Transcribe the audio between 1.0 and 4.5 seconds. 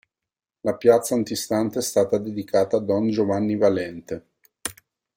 antistante è stata dedicata a don Giovanni Valente.